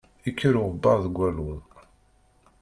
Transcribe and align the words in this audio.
Ikker 0.29 0.53
uɣebbar 0.61 0.97
deg 1.05 1.15
waluḍ. 1.19 1.65